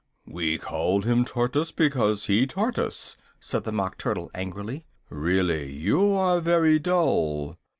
[0.25, 6.13] "We called him Tortoise because he taught us," said the Mock Turtle angrily, "really you
[6.13, 7.59] are very dull!"